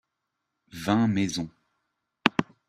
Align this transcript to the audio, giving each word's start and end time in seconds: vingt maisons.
vingt 0.83 1.07
maisons. 1.13 1.51